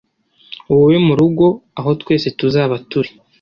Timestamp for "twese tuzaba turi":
2.01-3.09